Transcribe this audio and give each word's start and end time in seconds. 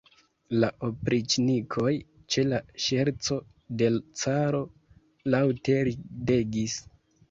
La 0.61 0.69
opriĉnikoj, 0.87 1.91
ĉe 2.37 2.47
la 2.49 2.63
ŝerco 2.87 3.39
de 3.83 3.93
l' 3.95 4.03
caro, 4.25 4.67
laŭte 5.35 5.81
ridegis. 5.95 6.85